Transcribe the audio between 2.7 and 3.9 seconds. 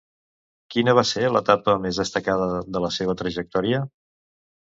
de la seva trajectòria?